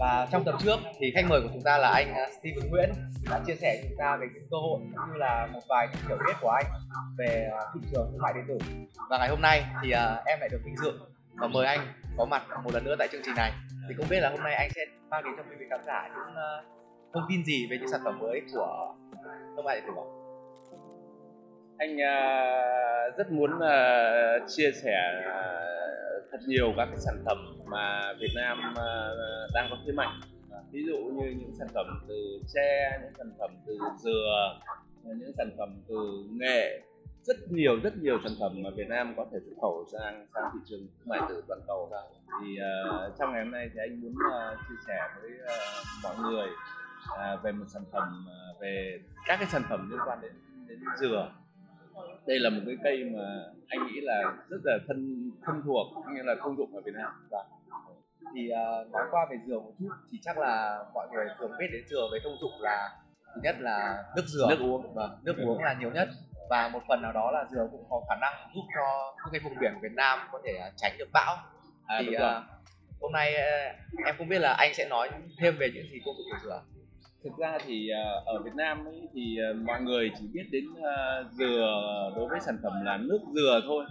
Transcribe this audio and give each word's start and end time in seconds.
và 0.00 0.28
trong 0.32 0.44
tập 0.44 0.54
trước 0.64 0.76
thì 0.98 1.12
khách 1.14 1.24
mời 1.28 1.40
của 1.40 1.48
chúng 1.52 1.62
ta 1.62 1.78
là 1.78 1.88
anh 1.88 2.14
à, 2.14 2.26
Steven 2.38 2.70
Nguyễn 2.70 2.90
đã 3.30 3.40
chia 3.46 3.54
sẻ 3.54 3.80
chúng 3.82 3.98
ta 3.98 4.16
về 4.16 4.26
những 4.34 4.44
cơ 4.50 4.56
hội 4.56 4.80
cũng 4.80 5.12
như 5.12 5.18
là 5.18 5.48
một 5.52 5.60
vài 5.68 5.88
những 5.92 6.08
hiểu 6.08 6.18
biết 6.26 6.32
của 6.40 6.48
anh 6.48 6.64
về 7.18 7.48
à, 7.52 7.60
thị 7.74 7.80
trường 7.92 8.08
thương 8.12 8.22
mại 8.22 8.32
điện 8.32 8.44
tử 8.48 8.58
và 9.10 9.18
ngày 9.18 9.28
hôm 9.28 9.40
nay 9.40 9.64
thì 9.82 9.90
à, 9.90 10.22
em 10.26 10.40
lại 10.40 10.48
được 10.48 10.60
vinh 10.64 10.76
dự 10.76 10.92
và 11.34 11.46
mời 11.46 11.66
anh 11.66 11.80
có 12.16 12.24
mặt 12.24 12.42
một 12.64 12.74
lần 12.74 12.84
nữa 12.84 12.96
tại 12.98 13.08
chương 13.12 13.22
trình 13.24 13.34
này 13.36 13.52
thì 13.88 13.94
không 13.98 14.06
biết 14.10 14.20
là 14.20 14.30
hôm 14.30 14.40
nay 14.42 14.54
anh 14.54 14.70
sẽ 14.74 14.80
mang 15.10 15.24
đến 15.24 15.32
cho 15.36 15.42
quý 15.42 15.56
vị 15.58 15.66
khán 15.70 15.80
giả 15.86 16.08
những 16.08 16.36
thông 17.14 17.22
tin 17.28 17.44
gì 17.44 17.66
về 17.70 17.78
những 17.78 17.88
sản 17.88 18.00
phẩm 18.04 18.18
mới 18.18 18.42
của 18.54 18.94
thương 19.56 19.64
mại 19.64 19.76
điện 19.76 19.84
tử 19.86 19.92
không? 19.94 20.20
anh 21.78 21.96
uh, 21.96 23.16
rất 23.16 23.32
muốn 23.32 23.50
uh, 23.54 24.48
chia 24.48 24.70
sẻ 24.82 24.92
uh, 25.28 25.79
thật 26.30 26.38
nhiều 26.46 26.72
các 26.76 26.84
cái 26.84 26.98
sản 26.98 27.22
phẩm 27.24 27.38
mà 27.66 28.12
Việt 28.20 28.30
Nam 28.34 28.74
ờ, 28.76 29.16
ờ, 29.16 29.48
đang 29.54 29.66
có 29.70 29.76
thế 29.86 29.92
mạnh. 29.92 30.20
Ví 30.70 30.84
dụ 30.86 30.96
như 30.96 31.34
những 31.38 31.54
sản 31.58 31.68
phẩm 31.74 31.86
từ 32.08 32.40
tre 32.54 32.98
những 33.02 33.12
sản 33.18 33.32
phẩm 33.38 33.50
từ 33.66 33.78
dừa 33.98 34.60
những 35.04 35.32
sản 35.38 35.50
phẩm 35.58 35.82
từ 35.88 36.24
nghệ 36.30 36.80
rất 37.22 37.36
nhiều 37.50 37.80
rất 37.82 37.96
nhiều 37.96 38.18
sản 38.22 38.32
phẩm 38.40 38.62
mà 38.62 38.70
Việt 38.76 38.88
Nam 38.88 39.14
có 39.16 39.26
thể 39.32 39.38
xuất 39.44 39.54
khẩu 39.60 39.84
sang 39.92 40.26
sang 40.34 40.50
thị 40.52 40.58
trường 40.66 40.80
thương 40.80 41.08
mại 41.08 41.20
từ 41.28 41.42
toàn 41.48 41.60
cầu 41.66 41.92
thì 42.42 42.58
uh, 42.58 43.18
trong 43.18 43.32
ngày 43.32 43.44
hôm 43.44 43.50
nay 43.52 43.70
thì 43.74 43.80
anh 43.80 44.00
muốn 44.00 44.12
uh, 44.12 44.58
chia 44.68 44.74
sẻ 44.86 44.98
với 45.20 45.30
uh, 45.30 45.86
mọi 46.02 46.14
người 46.18 46.48
uh, 46.48 47.42
về 47.42 47.52
một 47.52 47.64
sản 47.68 47.82
phẩm 47.92 48.26
uh, 48.26 48.60
về 48.60 49.00
các 49.26 49.36
cái 49.36 49.48
sản 49.52 49.62
phẩm 49.68 49.90
liên 49.90 50.00
quan 50.06 50.20
đến 50.20 50.32
đến 50.68 50.78
dừa 51.00 51.32
đây 52.30 52.38
là 52.38 52.50
một 52.50 52.62
cái 52.66 52.76
cây 52.84 53.04
mà 53.14 53.24
anh 53.68 53.86
nghĩ 53.86 54.00
là 54.00 54.22
rất 54.48 54.60
là 54.64 54.78
thân 54.88 55.30
thân 55.46 55.62
thuộc 55.64 55.86
như 56.14 56.22
là 56.22 56.34
thông 56.42 56.56
dụng 56.56 56.74
ở 56.74 56.80
Việt 56.84 56.94
Nam. 56.94 57.12
Và 57.30 57.44
thì 58.34 58.50
uh, 58.52 58.90
nói 58.90 59.02
qua 59.10 59.26
về 59.30 59.36
dừa 59.46 59.58
một 59.58 59.72
chút 59.78 59.88
thì 60.12 60.18
chắc 60.22 60.38
là 60.38 60.84
mọi 60.94 61.08
người 61.12 61.26
thường 61.38 61.50
biết 61.58 61.66
đến 61.72 61.82
dừa 61.90 62.08
với 62.10 62.20
thông 62.24 62.36
dụng 62.40 62.52
là 62.60 62.90
thứ 63.34 63.40
nhất 63.44 63.56
là 63.60 64.04
nước 64.16 64.24
dừa. 64.26 64.46
Nước 64.48 64.58
uống. 64.60 64.94
Và 64.94 65.06
vâng, 65.06 65.18
nước 65.24 65.36
uống 65.46 65.62
là 65.62 65.76
nhiều 65.80 65.90
nhất. 65.90 66.08
Và 66.50 66.68
một 66.68 66.82
phần 66.88 67.02
nào 67.02 67.12
đó 67.12 67.30
là 67.30 67.44
dừa 67.50 67.68
cũng 67.70 67.84
có 67.90 68.02
khả 68.08 68.14
năng 68.20 68.34
giúp 68.54 68.62
cho 68.76 69.14
những 69.24 69.32
cái 69.32 69.40
vùng 69.44 69.60
biển 69.60 69.72
của 69.74 69.80
Việt 69.82 69.94
Nam 69.94 70.18
có 70.32 70.40
thể 70.44 70.52
uh, 70.68 70.72
tránh 70.76 70.92
được 70.98 71.08
bão. 71.12 71.36
À, 71.86 72.02
thì 72.06 72.16
uh, 72.16 72.22
hôm 73.00 73.12
nay 73.12 73.34
em 74.06 74.14
không 74.18 74.28
biết 74.28 74.38
là 74.38 74.52
anh 74.52 74.74
sẽ 74.74 74.88
nói 74.88 75.10
thêm 75.40 75.56
về 75.58 75.70
những 75.74 75.84
gì 75.92 76.00
công 76.04 76.14
dụng 76.16 76.26
của 76.30 76.38
dừa 76.42 76.62
thực 77.24 77.32
ra 77.38 77.58
thì 77.66 77.90
uh, 77.92 78.26
ở 78.26 78.42
Việt 78.42 78.54
Nam 78.56 78.84
ấy, 78.84 79.08
thì 79.14 79.36
uh, 79.50 79.56
mọi 79.66 79.82
người 79.82 80.10
chỉ 80.20 80.26
biết 80.32 80.44
đến 80.50 80.64
uh, 80.70 81.32
dừa 81.32 81.66
đối 82.16 82.28
với 82.28 82.40
sản 82.40 82.58
phẩm 82.62 82.72
là 82.84 82.96
nước 82.96 83.20
dừa 83.34 83.60
thôi. 83.64 83.84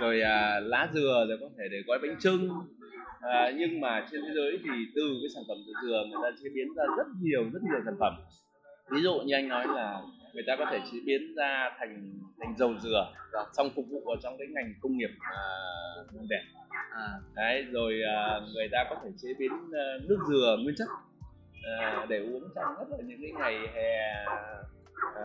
Rồi 0.00 0.16
lá 0.62 0.88
dừa 0.92 1.26
rồi 1.28 1.38
có 1.40 1.48
thể 1.58 1.64
để 1.70 1.78
gói 1.86 1.98
bánh 2.02 2.16
trưng 2.20 2.50
uh, 2.50 3.54
nhưng 3.56 3.80
mà 3.80 4.06
trên 4.10 4.20
thế 4.26 4.34
giới 4.34 4.58
thì 4.64 4.70
từ 4.94 5.02
cái 5.22 5.28
sản 5.34 5.42
phẩm 5.48 5.56
từ 5.66 5.72
dừa 5.82 6.04
người 6.10 6.20
ta 6.22 6.36
chế 6.42 6.48
biến 6.54 6.74
ra 6.76 6.84
rất 6.96 7.06
nhiều 7.20 7.42
rất 7.52 7.60
nhiều 7.62 7.80
sản 7.84 7.94
phẩm. 8.00 8.14
Ví 8.90 9.02
dụ 9.02 9.20
như 9.24 9.34
anh 9.34 9.48
nói 9.48 9.66
là 9.74 10.00
người 10.34 10.44
ta 10.46 10.56
có 10.56 10.66
thể 10.70 10.80
chế 10.92 10.98
biến 11.06 11.34
ra 11.36 11.70
thành 11.78 12.12
thành 12.40 12.54
dầu 12.58 12.74
dừa 12.82 13.12
xong 13.52 13.70
phục 13.74 13.84
vụ 13.90 14.02
vào 14.06 14.16
trong 14.22 14.36
cái 14.38 14.46
ngành 14.50 14.74
công 14.80 14.96
nghiệp 14.96 15.10
uh, 16.20 16.28
đẹp 16.30 16.42
à. 16.90 17.08
đấy 17.34 17.64
rồi 17.72 18.00
uh, 18.02 18.54
người 18.54 18.68
ta 18.72 18.84
có 18.90 18.96
thể 19.04 19.10
chế 19.22 19.28
biến 19.38 19.52
uh, 19.52 20.08
nước 20.08 20.18
dừa 20.28 20.56
nguyên 20.62 20.74
chất 20.78 20.88
à, 21.62 22.06
để 22.08 22.18
uống 22.18 22.48
trong 22.54 22.74
rất 22.78 22.86
là 22.90 23.04
những 23.04 23.18
cái 23.22 23.32
ngày 23.32 23.68
hè 23.74 23.98
à, 25.16 25.24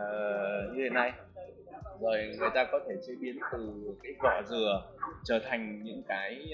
như 0.73 0.83
thế 0.83 0.89
này 0.89 1.11
rồi 2.01 2.35
người 2.39 2.49
ta 2.55 2.63
có 2.71 2.79
thể 2.87 2.95
chế 3.07 3.13
biến 3.21 3.39
từ 3.51 3.93
cái 4.03 4.13
vỏ 4.23 4.41
dừa 4.49 4.81
trở 5.23 5.39
thành 5.49 5.83
những 5.83 6.03
cái 6.07 6.49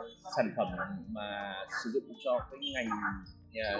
uh, 0.00 0.10
sản 0.36 0.52
phẩm 0.56 0.68
mà 1.08 1.54
sử 1.84 1.90
dụng 1.90 2.02
cho 2.24 2.38
cái 2.50 2.60
ngành 2.74 2.88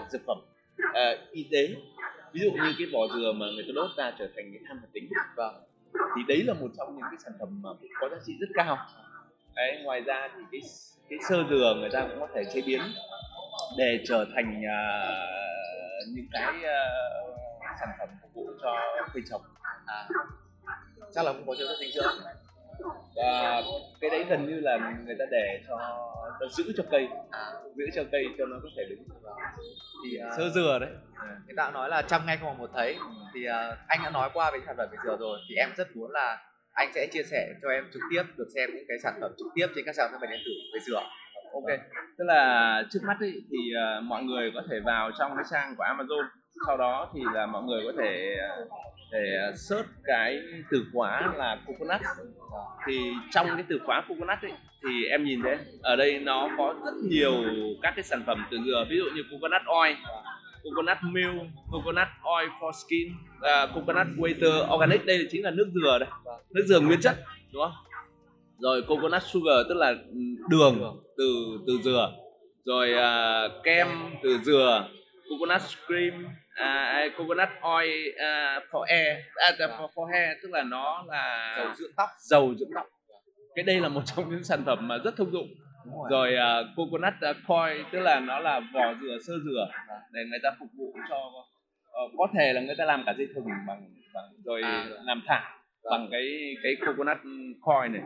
uh, 0.00 0.10
dược 0.10 0.20
phẩm. 0.26 0.38
Uh, 0.82 1.32
y 1.32 1.48
tế 1.52 1.68
ví 2.32 2.40
dụ 2.40 2.50
như 2.50 2.74
cái 2.78 2.86
vỏ 2.92 2.98
dừa 3.14 3.32
mà 3.32 3.46
người 3.54 3.64
ta 3.68 3.72
đốt 3.74 3.90
ra 3.96 4.12
trở 4.18 4.26
thành 4.36 4.52
cái 4.52 4.62
than 4.68 4.78
hoạt 4.78 4.92
tính. 4.92 5.08
Vâng 5.36 5.62
thì 5.92 6.22
đấy 6.28 6.42
là 6.46 6.54
một 6.54 6.68
trong 6.78 6.94
những 6.94 7.06
cái 7.10 7.18
sản 7.24 7.32
phẩm 7.40 7.62
mà 7.62 7.70
có 8.00 8.08
giá 8.08 8.16
trị 8.26 8.32
rất 8.40 8.48
cao. 8.54 8.78
Đấy 9.56 9.80
ngoài 9.84 10.00
ra 10.00 10.28
thì 10.36 10.42
cái 10.52 10.60
cái 11.08 11.18
sơ 11.28 11.44
dừa 11.50 11.74
người 11.80 11.90
ta 11.92 12.06
cũng 12.08 12.20
có 12.20 12.28
thể 12.34 12.42
chế 12.54 12.60
biến 12.66 12.80
để 13.78 14.00
trở 14.08 14.26
thành 14.34 14.62
uh, 14.62 15.37
những 16.14 16.26
cái 16.32 16.54
uh, 16.56 17.38
sản 17.80 17.88
phẩm 17.98 18.08
phục 18.22 18.30
vụ 18.34 18.46
cho 18.62 18.76
cây 19.14 19.22
trồng. 19.30 19.42
À, 19.86 20.08
chắc 21.14 21.24
là 21.24 21.32
cũng 21.32 21.46
có 21.46 21.54
chứa 21.58 21.66
chất 21.68 21.76
dinh 21.80 21.92
dưỡng. 21.94 22.16
Và 23.16 23.62
cái 24.00 24.10
đấy 24.10 24.24
gần 24.28 24.46
như 24.46 24.60
là 24.60 24.78
người 25.06 25.16
ta 25.18 25.24
để 25.30 25.60
cho, 25.68 25.78
cho 26.40 26.46
giữ 26.48 26.72
cho 26.76 26.84
cây. 26.90 27.08
À. 27.30 27.52
giữ 27.76 27.84
cho 27.94 28.04
cây 28.12 28.24
cho 28.38 28.46
nó 28.46 28.56
có 28.62 28.68
thể 28.76 28.84
đứng. 28.88 29.04
Thì 30.04 30.18
uh, 30.26 30.32
sơ 30.36 30.50
dừa 30.54 30.78
đấy. 30.80 30.90
À. 31.14 31.36
người 31.46 31.54
ta 31.56 31.70
nói 31.70 31.88
là 31.88 32.02
trăm 32.02 32.26
nghe 32.26 32.36
không 32.36 32.48
bằng 32.48 32.58
một 32.58 32.70
thấy. 32.74 32.96
Thì 33.34 33.40
uh, 33.48 33.78
anh 33.86 34.00
đã 34.04 34.10
nói 34.10 34.30
qua 34.34 34.50
về 34.50 34.58
sản 34.66 34.74
phẩm 34.76 34.88
về 34.92 34.98
dừa 35.04 35.16
rồi. 35.20 35.38
Thì 35.48 35.54
em 35.54 35.70
rất 35.76 35.96
muốn 35.96 36.10
là 36.10 36.38
anh 36.72 36.92
sẽ 36.94 37.06
chia 37.12 37.22
sẻ 37.22 37.48
cho 37.62 37.68
em 37.68 37.84
trực 37.92 38.02
tiếp 38.10 38.22
được 38.36 38.48
xem 38.54 38.70
những 38.74 38.84
cái 38.88 38.98
sản 39.02 39.14
phẩm 39.20 39.32
trực 39.38 39.46
tiếp 39.54 39.66
trên 39.74 39.84
các 39.86 39.94
sàn 39.94 40.08
thương 40.10 40.20
mại 40.20 40.30
điện 40.30 40.40
tử 40.44 40.52
về 40.74 40.80
dừa 40.86 41.02
ok 41.52 41.80
tức 42.18 42.24
là 42.24 42.82
trước 42.90 43.00
mắt 43.06 43.16
ý, 43.20 43.32
thì 43.50 43.58
uh, 43.98 44.04
mọi 44.04 44.22
người 44.22 44.50
có 44.54 44.62
thể 44.70 44.80
vào 44.84 45.10
trong 45.18 45.32
cái 45.36 45.44
trang 45.50 45.74
của 45.76 45.84
Amazon. 45.84 46.24
Sau 46.66 46.76
đó 46.76 47.10
thì 47.14 47.20
là 47.34 47.46
mọi 47.46 47.62
người 47.62 47.82
có 47.84 47.92
thể 48.02 48.36
ờ, 48.40 48.68
để 49.12 49.36
ờ, 49.46 49.52
search 49.56 49.88
cái 50.04 50.40
từ 50.70 50.84
khóa 50.92 51.32
là 51.36 51.58
coconut. 51.66 52.00
Thì 52.86 53.12
trong 53.30 53.46
cái 53.46 53.64
từ 53.68 53.78
khóa 53.86 54.04
coconut 54.08 54.38
ấy, 54.42 54.52
thì 54.82 55.04
em 55.04 55.24
nhìn 55.24 55.42
thấy 55.42 55.56
ở 55.82 55.96
đây 55.96 56.18
nó 56.18 56.48
có 56.58 56.74
rất 56.84 56.94
nhiều 57.10 57.32
các 57.82 57.92
cái 57.96 58.02
sản 58.02 58.22
phẩm 58.26 58.46
từ 58.50 58.58
dừa 58.66 58.84
ví 58.90 58.96
dụ 58.96 59.04
như 59.14 59.22
coconut 59.30 59.62
oil 59.66 59.94
coconut 60.64 60.98
milk 61.02 61.46
coconut 61.70 62.08
oil 62.22 62.48
for 62.60 62.72
skin 62.72 63.08
uh, 63.38 63.74
coconut 63.74 64.06
water 64.16 64.74
organic. 64.74 65.06
Đây 65.06 65.28
chính 65.30 65.44
là 65.44 65.50
nước 65.50 65.70
dừa 65.74 65.98
đây 65.98 66.08
nước 66.50 66.64
dừa 66.66 66.80
nguyên 66.80 67.00
chất 67.00 67.16
đúng 67.52 67.62
không? 67.62 67.87
Rồi 68.58 68.82
coconut 68.88 69.22
sugar 69.22 69.66
tức 69.68 69.74
là 69.74 69.94
đường 70.48 71.02
từ 71.18 71.58
từ 71.66 71.78
dừa. 71.84 72.12
Rồi 72.64 72.92
uh, 72.92 73.64
kem 73.64 73.88
từ 74.22 74.38
dừa 74.38 74.88
coconut 75.28 75.60
cream 75.86 76.24
uh, 76.24 77.12
coconut 77.18 77.48
oil 77.62 78.08
uh, 78.08 78.62
for 78.70 78.84
hair 78.88 79.16
à, 79.34 79.68
for, 79.78 79.88
for 79.94 80.06
hair 80.12 80.36
tức 80.42 80.48
là 80.52 80.62
nó 80.62 81.04
là 81.08 81.54
dầu 81.56 81.74
dưỡng 81.74 81.92
tóc. 81.96 82.08
dầu 82.18 82.54
dưỡng 82.54 82.70
tóc. 82.74 82.86
Cái 83.54 83.62
đây 83.62 83.80
là 83.80 83.88
một 83.88 84.02
trong 84.04 84.30
những 84.30 84.44
sản 84.44 84.62
phẩm 84.66 84.88
mà 84.88 84.98
rất 85.04 85.16
thông 85.16 85.32
dụng. 85.32 85.48
Rồi, 86.10 86.32
rồi 86.36 86.62
uh, 86.62 86.76
coconut 86.76 87.14
uh, 87.30 87.36
coil 87.48 87.82
tức 87.92 87.98
là 87.98 88.20
nó 88.20 88.38
là 88.38 88.60
vỏ 88.74 88.94
dừa 89.02 89.18
sơ 89.26 89.32
dừa 89.44 89.68
để 90.12 90.20
người 90.30 90.38
ta 90.42 90.50
phục 90.58 90.68
vụ 90.78 90.92
cho 91.08 91.16
uh, 92.04 92.12
có 92.18 92.28
thể 92.38 92.52
là 92.52 92.60
người 92.60 92.74
ta 92.78 92.84
làm 92.84 93.02
cả 93.06 93.14
dây 93.18 93.26
thừng 93.34 93.44
bằng, 93.66 93.90
bằng 94.14 94.24
rồi 94.44 94.62
à, 94.62 94.86
làm 95.04 95.22
thả 95.26 95.58
bằng 95.90 96.08
cái 96.10 96.54
cái 96.62 96.76
coconut 96.86 97.18
coil 97.60 97.88
này 97.92 98.02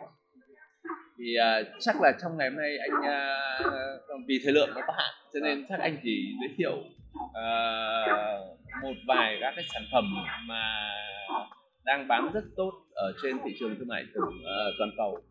thì 1.22 1.34
uh, 1.38 1.66
chắc 1.80 2.00
là 2.00 2.12
trong 2.22 2.36
ngày 2.36 2.50
hôm 2.50 2.58
nay 2.58 2.78
anh 2.78 3.00
uh, 3.00 4.26
vì 4.28 4.40
thời 4.44 4.52
lượng 4.52 4.70
nó 4.74 4.80
có 4.86 4.92
hạn 4.96 5.14
cho 5.34 5.40
nên 5.40 5.66
chắc 5.68 5.80
anh 5.80 5.96
chỉ 6.02 6.34
giới 6.40 6.54
thiệu 6.56 6.72
uh, 7.14 8.58
một 8.82 8.94
vài 9.08 9.38
các 9.40 9.52
cái 9.56 9.64
sản 9.74 9.82
phẩm 9.92 10.04
mà 10.46 10.90
đang 11.84 12.08
bán 12.08 12.30
rất 12.34 12.44
tốt 12.56 12.72
ở 12.94 13.12
trên 13.22 13.36
thị 13.44 13.50
trường 13.60 13.74
thương 13.78 13.88
mại 13.88 14.04
tử 14.14 14.20
uh, 14.20 14.74
toàn 14.78 14.90
cầu. 14.96 15.22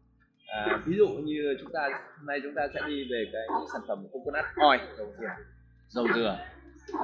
À, 0.48 0.80
ví 0.86 0.98
dụ 0.98 1.08
như 1.08 1.58
chúng 1.60 1.72
ta 1.74 1.90
hôm 2.18 2.26
nay 2.26 2.40
chúng 2.44 2.54
ta 2.56 2.68
sẽ 2.74 2.80
đi 2.88 3.04
về 3.12 3.26
cái 3.34 3.42
sản 3.74 3.82
phẩm 3.88 4.08
coconut 4.12 4.46
oil 4.56 4.80
dầu 4.98 5.14
dừa 5.20 5.28
dầu 5.88 6.08
dừa 6.16 6.38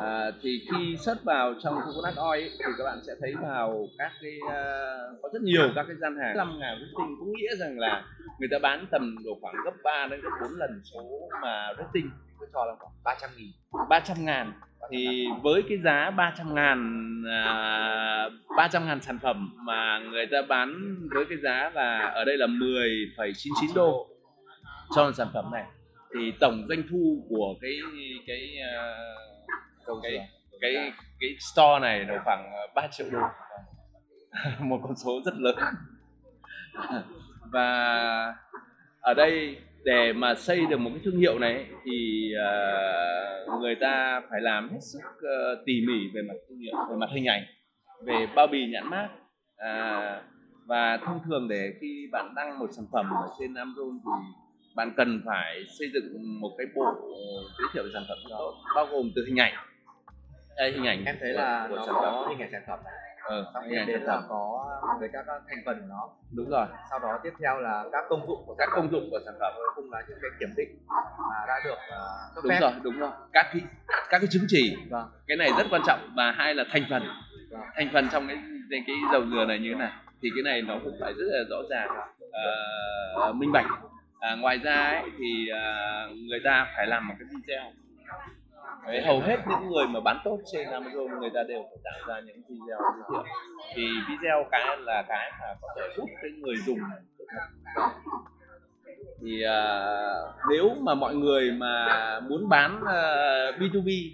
à, 0.01 0.31
thì 0.41 0.65
khi 0.71 0.97
search 0.97 1.23
vào 1.23 1.53
trong 1.63 1.75
coconut 1.75 2.15
oil 2.15 2.43
ấy, 2.43 2.49
thì 2.59 2.65
các 2.77 2.83
bạn 2.83 2.99
sẽ 3.07 3.13
thấy 3.21 3.33
vào 3.41 3.87
các 3.97 4.11
cái 4.21 4.37
uh, 4.43 5.21
có 5.21 5.29
rất 5.33 5.41
nhiều 5.41 5.69
các 5.75 5.85
cái 5.87 5.95
gian 6.01 6.17
hàng. 6.17 6.37
Năm 6.37 6.59
ngàn 6.59 6.77
rating 6.79 7.15
cũng 7.19 7.33
nghĩa 7.33 7.55
rằng 7.59 7.79
là 7.79 8.03
người 8.39 8.49
ta 8.51 8.59
bán 8.59 8.85
tầm 8.91 9.15
độ 9.25 9.37
khoảng 9.41 9.55
gấp 9.65 9.73
3 9.83 10.07
đến 10.11 10.21
gấp 10.21 10.29
4 10.41 10.51
lần 10.57 10.81
số 10.93 11.29
mà 11.41 11.73
rating 11.77 12.09
tôi 12.39 12.49
cho 12.53 12.65
là 12.65 12.73
khoảng 12.79 12.93
300 13.03 13.29
nghìn 13.37 13.51
300 13.89 14.17
ngàn. 14.25 14.53
Thì 14.91 15.27
với 15.43 15.63
cái 15.69 15.77
giá 15.83 16.09
300 16.09 16.55
ngàn 16.55 17.03
à, 17.31 18.29
300 18.57 18.85
ngàn 18.85 19.01
sản 19.01 19.19
phẩm 19.19 19.49
mà 19.65 19.99
người 19.99 20.25
ta 20.31 20.41
bán 20.49 20.95
với 21.13 21.25
cái 21.29 21.37
giá 21.43 21.71
là 21.73 22.11
ở 22.15 22.25
đây 22.25 22.37
là 22.37 22.47
10,99 22.47 23.75
đô 23.75 24.07
cho 24.95 25.11
sản 25.11 25.27
phẩm 25.33 25.45
này 25.51 25.65
thì 26.13 26.33
tổng 26.39 26.65
doanh 26.67 26.83
thu 26.89 27.25
của 27.29 27.55
cái 27.61 27.79
cái 28.27 28.57
uh, 28.59 29.36
cái 30.03 30.27
cái 30.61 30.73
cái, 30.73 30.91
cái 31.19 31.29
store 31.39 31.79
này 31.81 32.05
là 32.05 32.21
khoảng 32.23 32.51
3 32.75 32.87
triệu 32.91 33.07
đô. 33.11 33.19
Một 34.59 34.79
con 34.83 34.95
số 34.95 35.21
rất 35.25 35.33
lớn. 35.37 35.55
Và 37.51 38.35
ở 39.01 39.13
đây 39.13 39.57
để 39.83 40.13
mà 40.13 40.35
xây 40.35 40.65
được 40.65 40.79
một 40.79 40.89
cái 40.93 41.01
thương 41.05 41.17
hiệu 41.17 41.39
này 41.39 41.65
thì 41.85 42.31
uh, 42.35 43.61
người 43.61 43.75
ta 43.75 44.21
phải 44.29 44.41
làm 44.41 44.69
hết 44.69 44.79
sức 44.81 44.99
uh, 45.17 45.59
tỉ 45.65 45.73
mỉ 45.87 45.93
về 46.13 46.21
mặt 46.21 46.33
thương 46.49 46.59
hiệu 46.59 46.73
về 46.89 46.95
mặt 46.95 47.09
hình 47.13 47.25
ảnh 47.25 47.43
về 48.05 48.27
bao 48.35 48.47
bì 48.47 48.67
nhãn 48.71 48.89
mát 48.89 49.09
uh, 49.53 50.23
và 50.65 50.97
thông 51.05 51.19
thường 51.25 51.47
để 51.47 51.73
khi 51.81 52.07
bạn 52.11 52.33
đăng 52.35 52.59
một 52.59 52.67
sản 52.71 52.85
phẩm 52.93 53.05
ở 53.05 53.27
trên 53.39 53.53
Amazon 53.53 53.99
thì 54.03 54.11
bạn 54.75 54.93
cần 54.97 55.21
phải 55.25 55.63
xây 55.79 55.87
dựng 55.93 56.39
một 56.41 56.55
cái 56.57 56.67
bộ 56.75 56.85
giới 57.59 57.67
thiệu 57.73 57.83
về 57.83 57.89
sản 57.93 58.03
phẩm 58.07 58.17
đó 58.29 58.53
bao 58.75 58.85
gồm 58.85 59.11
từ 59.15 59.25
hình 59.25 59.39
ảnh 59.39 59.53
đây 60.57 60.71
hình 60.71 60.87
ảnh 60.87 61.05
em 61.05 61.15
thấy 61.19 61.33
của, 61.33 61.39
là 61.39 61.67
của 61.69 61.75
nó 61.75 61.85
sản 61.85 61.95
có 61.95 62.01
phẩm 62.01 62.29
hình 62.29 62.39
ảnh 62.39 62.49
sản 62.51 62.61
phẩm 62.67 62.79
ờ, 63.23 63.51
xong 63.53 63.63
hình 63.63 63.73
tiếp 63.87 63.93
ảnh 63.93 64.03
sản 64.05 64.19
phẩm. 64.19 64.23
có 64.29 64.67
với 64.99 65.09
các 65.13 65.25
thành 65.27 65.61
phần 65.65 65.79
của 65.79 65.85
nó. 65.89 66.09
Đúng 66.31 66.49
rồi. 66.49 66.65
Sau 66.89 66.99
đó 66.99 67.19
tiếp 67.23 67.33
theo 67.39 67.59
là 67.59 67.83
các 67.91 68.05
công 68.09 68.27
dụng 68.27 68.43
của 68.45 68.55
các 68.57 68.69
công 68.75 68.91
dụng 68.91 69.07
của 69.11 69.19
sản 69.25 69.33
phẩm. 69.39 69.53
Cuối 69.55 69.71
cùng 69.75 69.91
là 69.91 70.03
những 70.09 70.17
cái 70.21 70.31
kiểm 70.39 70.49
định 70.57 70.69
mà 71.29 71.45
đã 71.47 71.55
được 71.65 71.73
uh, 71.73 72.35
cấp 72.35 72.43
đúng 72.43 72.53
phép. 72.53 72.59
rồi 72.61 72.71
đúng 72.83 72.99
rồi. 72.99 73.11
Các 73.33 73.45
cái 73.53 73.61
các 74.09 74.19
cái 74.19 74.27
chứng 74.31 74.45
chỉ. 74.47 74.77
Vâng. 74.89 75.09
Cái 75.27 75.37
này 75.37 75.49
rất 75.57 75.67
quan 75.71 75.81
trọng. 75.85 76.09
Và 76.15 76.31
hai 76.31 76.55
là 76.55 76.63
thành 76.71 76.83
phần. 76.89 77.03
Vâng. 77.51 77.61
thành 77.75 77.89
phần 77.93 78.07
trong 78.11 78.27
cái 78.27 78.37
cái, 78.71 78.83
cái 78.87 78.95
dầu 79.11 79.25
dừa 79.25 79.45
này 79.45 79.59
như 79.59 79.69
thế 79.73 79.79
này 79.79 79.91
thì 80.21 80.29
cái 80.35 80.43
này 80.43 80.61
nó 80.61 80.75
cũng 80.83 80.97
phải 81.01 81.13
rất 81.13 81.25
là 81.27 81.43
rõ 81.49 81.57
ràng 81.69 81.89
ờ, 83.15 83.33
minh 83.33 83.51
bạch. 83.51 83.65
À, 84.19 84.35
ngoài 84.35 84.57
ra 84.63 84.75
ấy, 84.75 85.03
thì 85.19 85.49
à, 85.53 86.05
người 86.29 86.39
ta 86.43 86.67
phải 86.75 86.87
làm 86.87 87.07
một 87.07 87.13
cái 87.19 87.27
video 87.31 87.71
Đấy, 88.87 89.01
hầu 89.01 89.19
hết 89.19 89.37
những 89.49 89.69
người 89.69 89.87
mà 89.87 89.99
bán 89.99 90.19
tốt 90.23 90.39
trên 90.51 90.67
Amazon 90.67 91.19
người 91.19 91.29
ta 91.33 91.43
đều 91.47 91.61
phải 91.69 91.77
tạo 91.83 92.07
ra 92.07 92.21
những 92.25 92.41
video 92.49 92.77
giới 92.79 93.03
thiệu. 93.11 93.23
Thì 93.75 93.83
video 94.09 94.45
cái 94.51 94.77
là 94.79 95.03
cái 95.07 95.31
mà 95.39 95.47
có 95.61 95.67
thể 95.75 95.81
hút 95.97 96.09
cái 96.21 96.31
người 96.31 96.55
dùng 96.65 96.79
thì 99.21 99.43
uh, 99.45 100.35
nếu 100.49 100.75
mà 100.81 100.95
mọi 100.95 101.15
người 101.15 101.51
mà 101.51 102.19
muốn 102.19 102.49
bán 102.49 102.79
uh, 102.81 103.61
B2B 103.61 104.11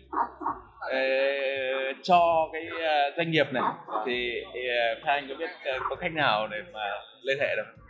uh, 0.84 1.98
cho 2.04 2.50
cái 2.54 2.68
uh, 2.72 3.18
doanh 3.18 3.32
nghiệp 3.32 3.48
này 3.52 3.64
thì 4.06 4.44
uh, 4.48 5.06
Phan 5.06 5.10
à, 5.10 5.14
Anh 5.14 5.28
có 5.30 5.36
biết 5.36 5.50
uh, 5.76 5.84
có 5.90 5.96
cách 5.96 6.12
nào 6.14 6.48
để 6.48 6.58
mà 6.74 6.80
liên 7.22 7.38
hệ 7.40 7.56
được? 7.56 7.83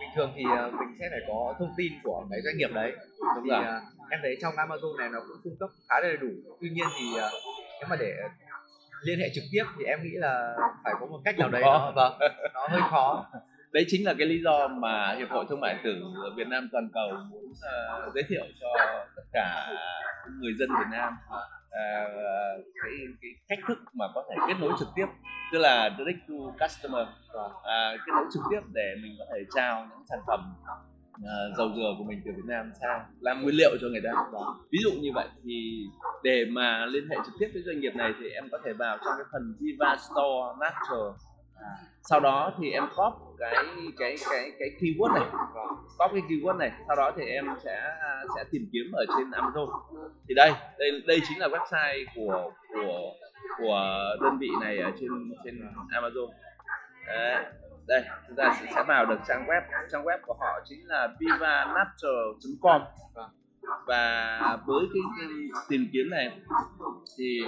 Bình 0.00 0.08
thường 0.14 0.32
thì 0.36 0.42
uh, 0.44 0.74
mình 0.74 0.88
sẽ 0.98 1.08
phải 1.10 1.20
có 1.28 1.54
thông 1.58 1.74
tin 1.76 1.92
của 2.02 2.26
cái 2.30 2.40
doanh 2.44 2.56
nghiệp 2.56 2.70
đấy. 2.74 2.92
Đúng 3.36 3.44
thì 3.44 3.50
rồi. 3.50 3.60
uh, 3.60 4.10
em 4.10 4.20
thấy 4.22 4.36
trong 4.42 4.54
Amazon 4.54 4.96
này 4.96 5.08
nó 5.12 5.20
cũng 5.20 5.36
cung 5.44 5.56
cấp 5.60 5.70
khá 5.88 5.94
là 6.00 6.08
đầy 6.08 6.16
đủ. 6.16 6.28
Tuy 6.60 6.70
nhiên 6.70 6.86
thì 6.98 7.06
uh, 7.14 7.32
nếu 7.80 7.88
mà 7.90 7.96
để 7.96 8.12
liên 9.02 9.18
hệ 9.18 9.28
trực 9.34 9.44
tiếp 9.52 9.64
thì 9.78 9.84
em 9.84 10.02
nghĩ 10.02 10.14
là 10.14 10.56
phải 10.84 10.94
có 11.00 11.06
một 11.06 11.20
cách 11.24 11.38
nào 11.38 11.48
đấy 11.48 11.62
nó 11.62 11.92
vâng 11.96 12.18
nó 12.54 12.68
hơi 12.68 12.80
khó. 12.90 13.26
Đấy 13.72 13.84
chính 13.88 14.06
là 14.06 14.14
cái 14.18 14.26
lý 14.26 14.40
do 14.44 14.68
mà 14.68 15.14
hiệp 15.18 15.28
hội 15.30 15.44
thương 15.48 15.60
mại 15.60 15.74
điện 15.74 15.82
tử 15.84 16.02
Việt 16.36 16.48
Nam 16.48 16.68
toàn 16.72 16.88
cầu 16.92 17.08
muốn 17.30 17.44
uh, 17.50 18.14
giới 18.14 18.22
thiệu 18.28 18.44
cho 18.60 18.68
tất 19.16 19.22
cả 19.32 19.68
người 20.40 20.52
dân 20.58 20.68
Việt 20.78 20.90
Nam 20.90 21.12
uh, 22.06 22.64
cái, 22.82 22.92
cái 23.22 23.30
cách 23.48 23.58
thức 23.68 23.78
mà 23.92 24.06
có 24.14 24.24
thể 24.28 24.36
kết 24.48 24.54
nối 24.60 24.72
trực 24.78 24.88
tiếp 24.96 25.06
tức 25.52 25.58
là 25.58 25.90
direct 25.98 26.18
to 26.28 26.66
customer. 26.66 27.06
Vâng. 27.34 27.52
à, 27.64 27.96
kết 28.06 28.12
nối 28.14 28.24
trực 28.32 28.42
tiếp 28.50 28.60
để 28.72 28.94
mình 29.02 29.16
có 29.18 29.24
thể 29.32 29.44
trao 29.54 29.86
những 29.90 30.06
sản 30.10 30.18
phẩm 30.26 30.54
à, 31.26 31.34
dầu 31.58 31.70
dừa 31.76 31.94
của 31.98 32.04
mình 32.04 32.22
từ 32.24 32.30
Việt 32.36 32.46
Nam 32.46 32.72
sang 32.80 33.04
làm 33.20 33.42
nguyên 33.42 33.54
liệu 33.54 33.70
cho 33.80 33.88
người 33.88 34.00
ta. 34.04 34.10
Ví 34.72 34.78
dụ 34.82 34.90
như 35.00 35.10
vậy 35.14 35.28
thì 35.44 35.86
để 36.22 36.44
mà 36.50 36.86
liên 36.86 37.08
hệ 37.10 37.16
trực 37.26 37.34
tiếp 37.40 37.48
với 37.52 37.62
doanh 37.66 37.80
nghiệp 37.80 37.94
này 37.94 38.12
thì 38.20 38.28
em 38.28 38.48
có 38.52 38.58
thể 38.64 38.72
vào 38.72 38.98
trong 39.04 39.14
cái 39.16 39.26
phần 39.32 39.54
Viva 39.60 39.96
Store 39.96 40.58
Natural 40.60 41.10
sau 42.02 42.20
đó 42.20 42.52
thì 42.58 42.70
em 42.70 42.84
copy 42.96 43.30
cái 43.38 43.64
cái 43.98 44.16
cái 44.30 44.52
cái 44.58 44.68
keyword 44.80 45.14
này. 45.14 45.24
Vâng, 45.54 45.68
copy 45.98 46.20
cái 46.20 46.28
keyword 46.28 46.56
này. 46.56 46.72
Sau 46.86 46.96
đó 46.96 47.12
thì 47.16 47.24
em 47.24 47.44
sẽ 47.64 47.96
sẽ 48.36 48.44
tìm 48.50 48.68
kiếm 48.72 48.92
ở 48.92 49.04
trên 49.16 49.30
Amazon. 49.30 49.66
Thì 50.28 50.34
đây 50.34 50.52
đây 50.78 51.02
đây 51.06 51.20
chính 51.28 51.38
là 51.38 51.48
website 51.48 52.04
của 52.14 52.52
của 52.68 53.12
của 53.58 53.80
đơn 54.22 54.38
vị 54.38 54.48
này 54.60 54.78
ở 54.78 54.90
trên 55.00 55.10
trên 55.44 55.60
Amazon. 55.88 56.30
Đấy. 57.06 57.44
đây 57.86 58.02
chúng 58.28 58.36
ta 58.36 58.56
sẽ, 58.60 58.72
sẽ 58.74 58.84
vào 58.88 59.06
được 59.06 59.18
trang 59.28 59.46
web. 59.46 59.62
Trang 59.92 60.04
web 60.04 60.18
của 60.26 60.34
họ 60.40 60.60
chính 60.64 60.86
là 60.86 61.08
vivanatural.com 61.20 62.82
và 63.86 64.58
với 64.66 64.84
cái, 64.94 65.02
cái 65.18 65.28
tìm 65.68 65.88
kiếm 65.92 66.10
này 66.10 66.32
thì 67.18 67.40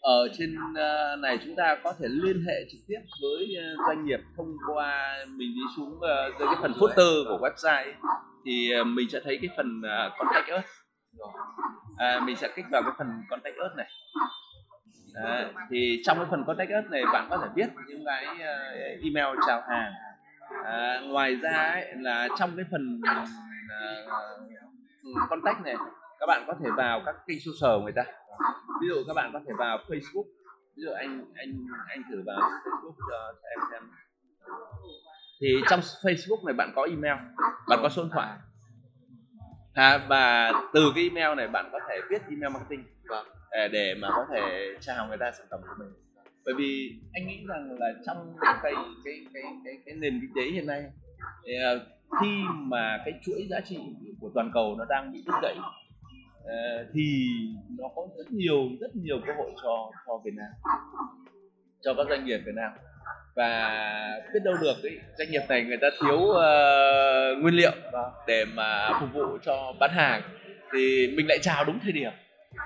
ở 0.00 0.28
trên 0.38 0.56
ờ, 0.74 1.16
này 1.16 1.38
chúng 1.44 1.56
ta 1.56 1.76
có 1.84 1.92
thể 2.00 2.06
liên 2.08 2.44
hệ 2.46 2.54
trực 2.72 2.80
tiếp 2.88 3.00
với 3.22 3.56
ờ, 3.56 3.64
doanh 3.86 4.04
nghiệp 4.04 4.20
thông 4.36 4.56
qua 4.74 5.18
mình 5.26 5.54
đi 5.54 5.60
xuống 5.76 6.00
ờ, 6.00 6.30
dưới 6.38 6.48
cái 6.48 6.56
phần 6.60 6.72
footer 6.72 7.24
của 7.24 7.38
website. 7.46 7.92
Thì 8.44 8.70
mình 8.86 9.08
sẽ 9.12 9.20
thấy 9.24 9.38
cái 9.42 9.50
phần 9.56 9.82
contact 10.18 10.46
us. 10.58 10.64
À, 11.98 12.20
mình 12.20 12.36
sẽ 12.36 12.48
kích 12.56 12.64
vào 12.72 12.82
cái 12.82 12.92
phần 12.98 13.06
contact 13.30 13.54
us 13.54 13.76
này. 13.76 13.86
À, 15.24 15.52
thì 15.70 16.02
trong 16.04 16.18
cái 16.18 16.26
phần 16.30 16.44
contact 16.46 16.70
us 16.70 16.90
này 16.90 17.02
bạn 17.12 17.26
có 17.30 17.38
thể 17.38 17.48
viết 17.54 17.66
những 17.88 18.04
cái 18.06 18.26
email 19.02 19.38
chào 19.46 19.62
hàng. 19.68 19.92
À, 20.64 21.00
ngoài 21.04 21.36
ra 21.36 21.50
ấy, 21.50 21.86
là 21.96 22.28
trong 22.38 22.56
cái 22.56 22.64
phần 22.70 23.00
uh, 23.04 23.10
contact 25.30 25.60
này 25.64 25.74
các 26.20 26.26
bạn 26.26 26.44
có 26.46 26.54
thể 26.64 26.70
vào 26.76 27.02
các 27.06 27.14
kênh 27.26 27.38
social 27.40 27.78
của 27.78 27.82
người 27.82 27.92
ta 27.92 28.04
ví 28.82 28.88
dụ 28.88 28.94
các 29.06 29.14
bạn 29.14 29.30
có 29.32 29.40
thể 29.46 29.52
vào 29.58 29.78
Facebook. 29.88 30.24
Ví 30.76 30.82
dụ 30.84 30.90
anh 30.90 31.24
anh 31.34 31.66
anh 31.88 32.02
thử 32.10 32.22
vào 32.26 32.40
Facebook 32.40 32.94
cho, 33.10 33.32
cho 33.42 33.48
em 33.50 33.58
xem. 33.70 33.82
Thì 35.40 35.62
trong 35.70 35.80
Facebook 35.80 36.44
này 36.46 36.54
bạn 36.54 36.72
có 36.76 36.82
email 36.82 37.18
bạn 37.68 37.78
có 37.82 37.88
số 37.88 38.02
điện 38.02 38.10
thoại. 38.12 38.38
À, 39.74 40.06
và 40.08 40.52
từ 40.74 40.92
cái 40.94 41.04
email 41.04 41.36
này 41.36 41.48
bạn 41.48 41.68
có 41.72 41.78
thể 41.88 42.00
viết 42.10 42.22
email 42.30 42.52
marketing. 42.52 42.84
Để, 43.52 43.68
để 43.72 43.94
mà 43.94 44.08
có 44.10 44.26
thể 44.34 44.74
chào 44.80 45.08
người 45.08 45.16
ta 45.20 45.32
sản 45.32 45.46
phẩm 45.50 45.60
của 45.62 45.74
mình. 45.78 45.88
Bởi 46.44 46.54
vì 46.54 47.00
anh 47.12 47.26
nghĩ 47.26 47.44
rằng 47.48 47.76
là 47.78 47.86
trong 48.06 48.36
cái 48.40 48.74
cái 49.04 49.26
cái 49.34 49.42
cái 49.64 49.82
cái 49.86 49.94
nền 49.94 50.20
kinh 50.20 50.32
tế 50.36 50.42
hiện 50.42 50.66
nay 50.66 50.84
thì, 51.46 51.52
à, 51.64 51.70
khi 52.20 52.42
mà 52.54 52.98
cái 53.04 53.20
chuỗi 53.22 53.46
giá 53.50 53.60
trị 53.60 53.78
của 54.20 54.30
toàn 54.34 54.50
cầu 54.54 54.76
nó 54.78 54.84
đang 54.88 55.12
bị 55.12 55.22
đứt 55.26 55.32
gãy 55.42 55.56
thì 56.94 57.28
nó 57.78 57.88
có 57.96 58.02
rất 58.18 58.30
nhiều 58.30 58.68
rất 58.80 58.90
nhiều 58.94 59.16
cơ 59.26 59.32
hội 59.38 59.50
cho 59.62 59.90
cho 60.06 60.20
Việt 60.24 60.34
Nam 60.36 60.48
cho 61.80 61.94
các 61.94 62.06
doanh 62.10 62.24
nghiệp 62.24 62.38
Việt 62.46 62.54
Nam. 62.54 62.72
Và 63.36 64.20
biết 64.34 64.40
đâu 64.44 64.54
được 64.60 64.82
ấy, 64.82 65.00
doanh 65.18 65.30
nghiệp 65.30 65.42
này 65.48 65.64
người 65.64 65.78
ta 65.80 65.88
thiếu 66.00 66.16
uh, 66.18 67.42
nguyên 67.42 67.54
liệu 67.54 67.72
để 68.26 68.44
mà 68.44 68.98
phục 69.00 69.08
vụ 69.12 69.38
cho 69.42 69.72
bán 69.80 69.90
hàng. 69.92 70.22
Thì 70.72 71.14
mình 71.16 71.26
lại 71.28 71.38
chào 71.42 71.64
đúng 71.64 71.78
thời 71.82 71.92
điểm. 71.92 72.12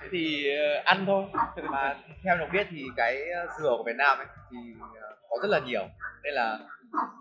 Thế 0.02 0.08
thì 0.12 0.50
uh, 0.79 0.84
ăn 0.84 1.05
thôi. 1.06 1.25
Mà 1.70 1.96
theo 2.25 2.37
được 2.37 2.46
biết 2.52 2.67
thì 2.70 2.82
cái 2.96 3.19
dừa 3.61 3.75
của 3.79 3.84
Việt 3.87 3.96
Nam 3.96 4.19
ấy 4.19 4.26
thì 4.50 4.56
có 5.29 5.37
rất 5.43 5.49
là 5.50 5.58
nhiều. 5.58 5.84
Nên 6.25 6.34
là 6.34 6.58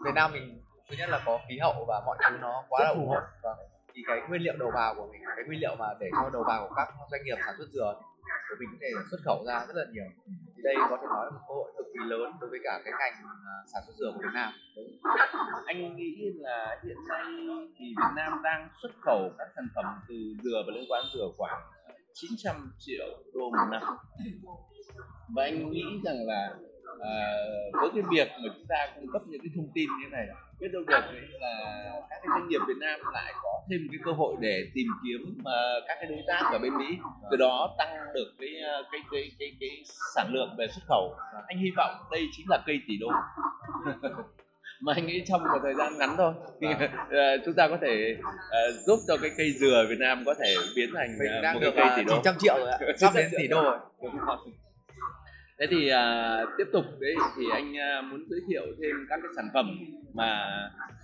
Việt 0.06 0.14
Nam 0.16 0.32
mình 0.34 0.62
thứ 0.90 0.96
nhất 1.00 1.10
là 1.10 1.22
có 1.26 1.40
khí 1.50 1.58
hậu 1.62 1.86
và 1.88 2.02
mọi 2.06 2.18
thứ 2.30 2.38
nó 2.42 2.64
quá 2.70 2.84
là 2.84 2.90
ủng 2.90 3.08
hộ. 3.08 3.18
và 3.44 3.56
thì 3.94 4.02
cái 4.08 4.22
nguyên 4.30 4.42
liệu 4.42 4.54
đầu 4.60 4.72
vào 4.74 4.96
của 4.96 5.08
mình 5.12 5.22
cái 5.36 5.46
nguyên 5.48 5.60
liệu 5.60 5.76
mà 5.80 5.86
để 6.00 6.10
cho 6.22 6.30
đầu 6.34 6.44
vào 6.48 6.68
của 6.68 6.76
các 6.76 6.88
doanh 7.12 7.24
nghiệp 7.24 7.38
sản 7.46 7.56
xuất 7.58 7.70
dừa 7.70 7.94
của 8.50 8.56
mình 8.60 8.70
có 8.72 8.78
thể 8.82 8.90
xuất 9.12 9.18
khẩu 9.26 9.44
ra 9.48 9.66
rất 9.68 9.76
là 9.76 9.86
nhiều. 9.92 10.10
Thì 10.56 10.62
đây 10.64 10.76
có 10.90 10.98
thể 11.02 11.08
nói 11.16 11.26
là 11.26 11.32
một 11.32 11.44
cơ 11.48 11.54
hội 11.54 11.72
cực 11.78 11.88
kỳ 11.94 12.00
lớn 12.12 12.32
đối 12.42 12.50
với 12.50 12.60
cả 12.64 12.82
cái 12.86 12.94
ngành 13.00 13.16
à, 13.54 13.56
sản 13.74 13.82
xuất 13.86 13.96
dừa 14.00 14.12
của 14.14 14.22
Việt 14.24 14.34
Nam. 14.34 14.52
Anh 15.66 15.96
nghĩ 15.96 16.12
là 16.36 16.80
hiện 16.84 16.98
nay 17.10 17.26
thì 17.78 17.86
Việt 17.98 18.14
Nam 18.16 18.32
đang 18.44 18.70
xuất 18.82 18.92
khẩu 19.02 19.32
các 19.38 19.48
sản 19.56 19.68
phẩm 19.76 19.86
từ 20.08 20.16
dừa 20.44 20.64
và 20.68 20.74
liên 20.76 20.86
quan 20.90 21.04
dừa 21.14 21.28
khoảng 21.38 21.62
900 22.14 22.74
triệu 22.80 23.06
đô 23.34 23.50
một 23.50 23.68
năm. 23.72 23.82
Và 25.36 25.44
anh 25.44 25.72
nghĩ 25.72 25.84
rằng 26.04 26.16
là 26.26 26.56
à, 27.00 27.16
với 27.74 27.90
cái 27.94 28.04
việc 28.12 28.28
mà 28.44 28.50
chúng 28.56 28.66
ta 28.70 28.88
cung 28.96 29.12
cấp 29.14 29.22
những 29.28 29.42
cái 29.42 29.52
thông 29.56 29.72
tin 29.76 29.90
như 29.90 30.04
thế 30.04 30.18
này 30.18 30.28
biết 30.62 30.68
đâu 30.74 30.84
được 30.88 31.02
là 31.40 31.54
các 32.10 32.20
cái 32.22 32.28
doanh 32.30 32.48
nghiệp 32.48 32.60
Việt 32.68 32.78
Nam 32.80 33.00
lại 33.14 33.34
có 33.44 33.50
thêm 33.70 33.80
cái 33.92 34.00
cơ 34.06 34.12
hội 34.12 34.36
để 34.40 34.64
tìm 34.76 34.88
kiếm 35.04 35.22
uh, 35.40 35.84
các 35.88 35.98
cái 36.02 36.10
đối 36.10 36.24
tác 36.28 36.44
ở 36.52 36.60
bên 36.60 36.78
Mỹ 36.78 36.98
từ 37.32 37.38
đó 37.38 37.76
tăng 37.78 37.96
được 38.14 38.32
cái 38.40 38.50
cái 38.92 39.02
cái 39.12 39.32
cái, 39.40 39.52
cái 39.60 39.70
sản 40.16 40.30
lượng 40.34 40.56
về 40.58 40.68
xuất 40.68 40.82
khẩu. 40.88 41.16
Anh 41.48 41.58
hy 41.58 41.72
vọng 41.78 41.96
đây 42.12 42.22
chính 42.38 42.46
là 42.50 42.64
cây 42.66 42.82
tỷ 42.88 42.94
đô. 42.98 43.08
Mà 44.82 44.94
anh 44.96 45.08
nghĩ 45.08 45.24
trong 45.28 45.44
một 45.44 45.60
thời 45.64 45.74
gian 45.74 45.98
ngắn 45.98 46.16
thôi. 46.18 46.34
Uh, 46.66 47.42
chúng 47.46 47.54
ta 47.54 47.68
có 47.68 47.78
thể 47.82 48.16
uh, 48.20 48.86
giúp 48.86 49.00
cho 49.08 49.18
cái 49.22 49.32
cây 49.38 49.52
dừa 49.52 49.86
Việt 49.90 50.00
Nam 50.00 50.24
có 50.26 50.34
thể 50.40 50.56
biến 50.76 50.90
thành 50.96 51.08
mình 51.20 51.42
đang 51.42 51.56
một 51.56 51.62
cái 51.64 51.72
cây 51.76 51.90
tỷ 51.98 52.04
đô. 52.04 52.14
900 52.14 52.36
triệu 52.40 52.58
rồi 52.58 52.72
ạ. 52.72 52.78
Sắp 52.98 53.12
đến 53.16 53.30
tỷ 53.40 53.48
đô 53.48 53.64
rồi 53.64 53.80
thế 55.62 55.68
thì 55.70 55.92
uh, 55.94 56.50
tiếp 56.58 56.64
tục 56.74 56.86
đấy 57.00 57.16
thì 57.38 57.44
anh 57.52 57.74
uh, 57.74 58.06
muốn 58.12 58.26
giới 58.30 58.40
thiệu 58.48 58.62
thêm 58.82 58.96
các 59.10 59.20
cái 59.24 59.32
sản 59.36 59.50
phẩm 59.54 59.66
mà 60.14 60.62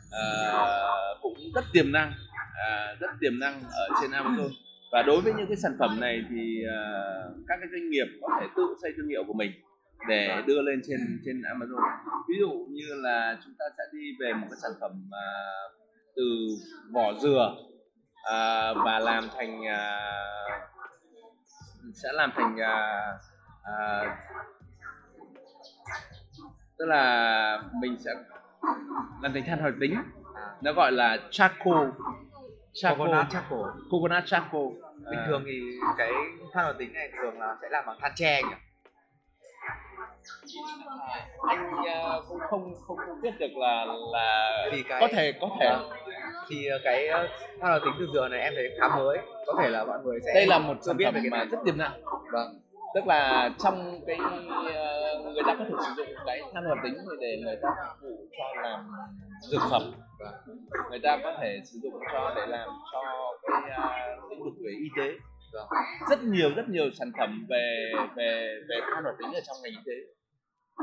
uh, 0.07 1.21
cũng 1.21 1.33
rất 1.55 1.65
tiềm 1.73 1.91
năng 1.91 2.09
uh, 2.09 2.99
rất 2.99 3.07
tiềm 3.19 3.39
năng 3.39 3.61
ở 3.71 3.87
trên 4.01 4.11
Amazon. 4.11 4.49
Và 4.91 5.03
đối 5.03 5.21
với 5.21 5.33
những 5.33 5.47
cái 5.47 5.57
sản 5.57 5.71
phẩm 5.79 5.99
này 5.99 6.21
thì 6.29 6.63
uh, 6.65 7.35
các 7.47 7.55
cái 7.59 7.69
doanh 7.71 7.89
nghiệp 7.89 8.05
có 8.21 8.27
thể 8.41 8.47
tự 8.55 8.75
xây 8.81 8.91
thương 8.97 9.07
hiệu 9.07 9.23
của 9.27 9.33
mình 9.33 9.51
để 10.09 10.41
đưa 10.47 10.61
lên 10.61 10.81
trên 10.87 10.99
trên 11.25 11.41
Amazon. 11.41 11.81
Ví 12.29 12.35
dụ 12.39 12.65
như 12.69 12.85
là 12.95 13.37
chúng 13.45 13.53
ta 13.59 13.65
sẽ 13.77 13.83
đi 13.93 14.11
về 14.19 14.33
một 14.33 14.47
cái 14.49 14.59
sản 14.61 14.71
phẩm 14.81 14.91
uh, 15.09 15.71
từ 16.15 16.23
vỏ 16.93 17.13
dừa 17.13 17.55
uh, 17.57 18.77
và 18.85 18.99
làm 18.99 19.29
thành 19.37 19.59
uh, 19.59 20.51
sẽ 21.93 22.09
làm 22.13 22.31
thành 22.35 22.55
uh, 22.55 23.36
uh, 23.71 24.07
tức 26.77 26.85
là 26.85 27.61
mình 27.81 27.97
sẽ 28.05 28.11
làm 29.21 29.33
thành 29.33 29.43
than 29.47 29.59
hoạt 29.59 29.73
tính. 29.81 29.95
Nó 30.61 30.73
gọi 30.73 30.91
là 30.91 31.17
charcoal. 31.31 31.89
Charcoal. 32.73 33.07
Coconut. 33.09 33.25
Charcoal. 33.31 33.61
Coconut 33.91 34.23
charcoal. 34.25 34.63
Bình 35.09 35.19
À, 35.19 35.25
thường 35.27 35.43
thì 35.45 35.61
cái 35.97 36.11
than 36.53 36.63
hoạt 36.63 36.77
tính 36.77 36.93
này 36.93 37.09
thường 37.21 37.39
là 37.39 37.55
sẽ 37.61 37.67
làm 37.71 37.85
bằng 37.87 37.97
than 38.01 38.11
tre 38.15 38.41
nhỉ? 38.43 38.55
Anh 41.47 41.71
ờ, 41.93 42.23
cũng 42.29 42.39
không 42.49 42.73
không 42.87 42.97
không 42.97 43.21
biết 43.21 43.31
được 43.39 43.47
là 43.57 43.85
là 44.13 44.51
Thì 44.71 44.83
cái- 44.83 45.01
có 45.01 45.07
thể 45.11 45.33
có 45.41 45.49
thể. 45.59 45.75
Thì 46.49 46.65
ờ, 46.67 46.79
cái 46.83 47.07
than 47.61 47.69
hoạt 47.69 47.81
tính 47.85 47.93
từ 47.99 48.07
dừa 48.13 48.27
này 48.27 48.39
em 48.39 48.53
thấy 48.55 48.69
khá 48.79 48.87
mới. 48.95 49.17
Có 49.47 49.53
thể 49.61 49.69
là 49.69 49.85
mọi 49.85 49.99
người 50.03 50.19
sẽ 50.25 50.33
đây 50.33 50.45
là 50.47 50.59
một 50.59 50.73
sản 50.81 50.97
phẩm 51.03 51.13
mà 51.31 51.43
rất 51.43 51.57
tiềm 51.65 51.77
năng. 51.77 52.01
Vâng 52.31 52.59
tức 52.95 53.07
là 53.07 53.49
trong 53.59 54.01
cái 54.07 54.17
ờ, 54.75 55.21
người 55.23 55.43
ta 55.47 55.55
có 55.59 55.65
thể 55.69 55.75
sử 55.85 55.93
dụng 55.97 56.07
cái 56.25 56.41
than 56.53 56.63
hoạt 56.65 56.77
tính 56.83 56.97
để 57.19 57.41
người 57.43 57.55
ta 57.61 57.69
phục 57.77 58.09
vụ 58.09 58.27
cho 58.37 58.61
làm 58.61 58.87
dược 59.51 59.61
phẩm. 59.71 59.81
Người 60.89 60.99
ta 61.03 61.17
có 61.23 61.37
thể 61.41 61.59
sử 61.65 61.79
dụng 61.83 61.93
cho 62.13 62.33
để 62.35 62.45
làm 62.47 62.69
cho 62.93 63.01
cái 63.51 63.71
ờ, 63.77 64.15
lĩnh 64.29 64.43
vực 64.43 64.53
về 64.65 64.71
y 64.71 64.87
tế. 64.97 65.11
Rất 66.09 66.23
nhiều 66.23 66.49
rất 66.55 66.69
nhiều 66.69 66.89
sản 66.99 67.11
phẩm 67.17 67.45
về 67.49 67.91
về 68.15 68.59
về 68.69 68.75
than 68.93 69.03
hoạt 69.03 69.15
tính 69.19 69.33
ở 69.33 69.41
trong 69.47 69.57
ngành 69.63 69.71
y 69.71 69.79
tế. 69.85 69.93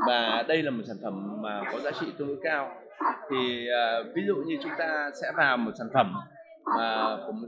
Và 0.07 0.43
đây 0.47 0.63
là 0.63 0.71
một 0.71 0.83
sản 0.87 0.97
phẩm 1.03 1.41
mà 1.41 1.61
có 1.71 1.79
giá 1.79 1.91
trị 1.99 2.05
tương 2.17 2.27
đối 2.27 2.37
cao. 2.43 2.75
Thì 3.31 3.67
ờ, 3.67 4.03
ví 4.15 4.21
dụ 4.27 4.35
như 4.35 4.57
chúng 4.63 4.71
ta 4.77 5.09
sẽ 5.21 5.31
vào 5.37 5.57
một 5.57 5.71
sản 5.79 5.87
phẩm 5.93 6.13
mà 6.77 7.17
của 7.25 7.31
một 7.31 7.47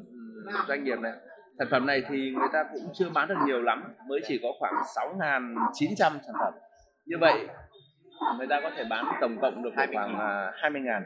doanh 0.68 0.84
nghiệp 0.84 1.00
này 1.00 1.14
sản 1.60 1.68
phẩm 1.72 1.86
này 1.86 2.04
thì 2.10 2.32
người 2.32 2.48
ta 2.54 2.64
cũng 2.74 2.90
chưa 2.94 3.10
bán 3.10 3.28
được 3.28 3.38
nhiều 3.46 3.62
lắm 3.62 3.84
mới 4.08 4.20
chỉ 4.28 4.40
có 4.44 4.50
khoảng 4.60 4.74
6.900 5.18 5.96
sản 5.98 6.36
phẩm. 6.40 6.54
Như 7.06 7.16
vậy 7.20 7.48
người 8.38 8.48
ta 8.50 8.60
có 8.64 8.72
thể 8.78 8.84
bán 8.90 9.06
tổng 9.22 9.38
cộng 9.42 9.64
được 9.64 9.74
20.000. 9.76 9.94
khoảng 9.94 10.20
à, 10.20 10.52
20 10.56 10.82
ngàn 10.82 11.04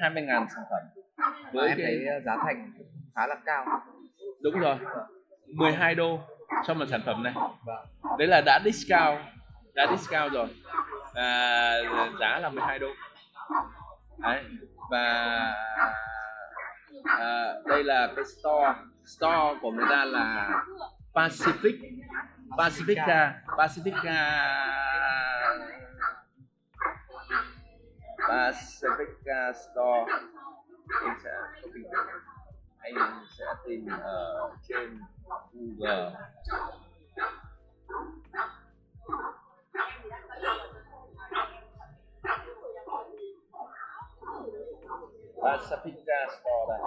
20 0.00 0.22
ngàn 0.22 0.46
sản 0.54 0.64
phẩm 0.70 1.04
với 1.52 1.68
em 1.68 1.78
cái 1.78 1.86
thấy 1.86 2.20
giá 2.24 2.36
thành 2.46 2.72
khá 3.14 3.26
là 3.26 3.34
cao. 3.44 3.64
Đúng 4.42 4.58
rồi 4.58 4.76
12 5.46 5.94
đô 5.94 6.18
cho 6.66 6.74
một 6.74 6.84
sản 6.90 7.00
phẩm 7.06 7.22
này. 7.22 7.32
Vâng. 7.66 7.86
Đấy 8.18 8.28
là 8.28 8.42
đã 8.46 8.60
discount 8.64 9.18
đã 9.74 9.86
discount 9.90 10.32
rồi. 10.32 10.48
À, 11.14 11.72
giá 12.20 12.38
là 12.38 12.48
12 12.48 12.78
đô. 12.78 12.88
Đấy 14.18 14.44
và 14.90 15.54
à, 17.20 17.54
đây 17.66 17.84
là 17.84 18.12
cái 18.16 18.24
store. 18.24 18.74
Store 19.04 19.58
của 19.62 19.70
người 19.70 19.86
ta 19.90 20.04
là 20.04 20.50
Pacific. 21.14 21.78
Pacifica. 22.58 23.32
Pacifica. 23.56 24.16
Pacifica 28.28 29.52
store. 29.52 30.12
Anh 31.04 31.18
sẽ 31.24 31.30
anh 32.78 33.24
sẽ 33.38 33.44
tìm 33.66 33.86
ở 34.02 34.50
trên 34.68 35.00
Google 35.52 36.12
Pacifica 45.44 46.18
Store 46.28 46.64
đây. 46.68 46.80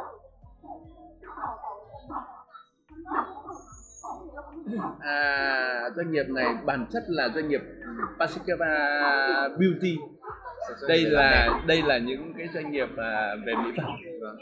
À, 4.99 5.89
doanh 5.95 6.11
nghiệp 6.11 6.25
này 6.29 6.45
bản 6.65 6.85
chất 6.93 7.03
là 7.07 7.29
doanh 7.35 7.47
nghiệp 7.47 7.61
Pacifica 8.19 8.57
Beauty. 9.57 9.97
Đây 10.87 11.01
là 11.01 11.59
đây 11.67 11.81
là 11.81 11.97
những 11.97 12.33
cái 12.37 12.47
doanh 12.53 12.71
nghiệp 12.71 12.89
à, 12.97 13.35
về 13.45 13.53
mỹ 13.55 13.71
phẩm. 13.77 13.91
Vâng. 14.21 14.37